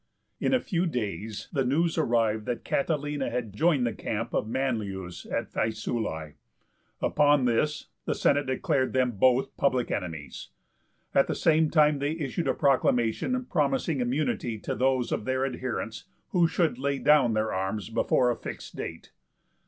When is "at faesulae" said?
5.27-6.33